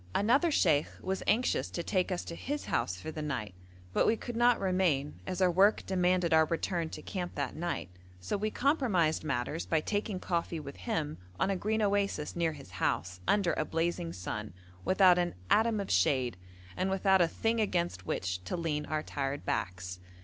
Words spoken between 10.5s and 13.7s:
with him on a green oasis near his house, under a